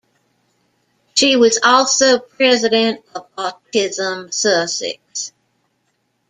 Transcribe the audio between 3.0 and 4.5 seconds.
of Autism